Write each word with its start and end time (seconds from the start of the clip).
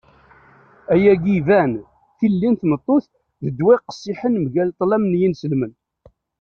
Ayagi 0.93 1.31
iban. 1.39 1.71
Tilelli 2.17 2.49
n 2.49 2.55
tmeṭṭut 2.61 3.05
d 3.43 3.45
ddwa 3.51 3.75
qqessiḥen 3.79 4.35
mgal 4.43 4.69
ṭṭlam 4.73 5.03
n 5.05 5.17
yinselmen. 5.19 5.73